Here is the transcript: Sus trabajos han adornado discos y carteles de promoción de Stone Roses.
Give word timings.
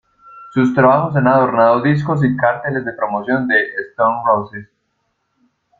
Sus 0.55 0.73
trabajos 0.73 1.15
han 1.15 1.27
adornado 1.27 1.83
discos 1.83 2.23
y 2.25 2.35
carteles 2.35 2.83
de 2.85 2.93
promoción 2.93 3.47
de 3.47 3.61
Stone 3.89 4.21
Roses. 4.25 4.67